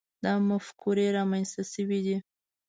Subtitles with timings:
[0.23, 2.17] دا مفکورې رامنځته شوي دي.